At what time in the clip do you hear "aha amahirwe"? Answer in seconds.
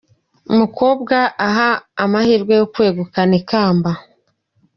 1.47-2.53